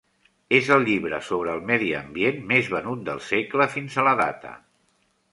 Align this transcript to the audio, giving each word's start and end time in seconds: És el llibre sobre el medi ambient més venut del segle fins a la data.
És 0.59 0.69
el 0.75 0.85
llibre 0.85 1.17
sobre 1.25 1.51
el 1.57 1.59
medi 1.67 1.89
ambient 1.99 2.39
més 2.51 2.71
venut 2.75 3.03
del 3.09 3.21
segle 3.27 3.67
fins 3.75 3.99
a 4.01 4.07
la 4.09 4.15
data. 4.23 4.55